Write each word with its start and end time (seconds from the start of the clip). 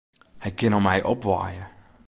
Hy 0.43 0.49
kin 0.57 0.75
om 0.77 0.83
my 0.89 0.97
opwaaie. 1.11 1.63